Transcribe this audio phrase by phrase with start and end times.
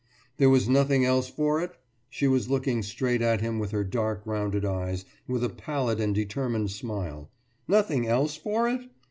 [0.37, 1.73] There was nothing else for it?
[2.09, 6.15] She was looking straight at him with her dark rounded eyes, with a pallid and
[6.15, 7.29] determined smile.
[7.67, 8.89] Nothing else for it?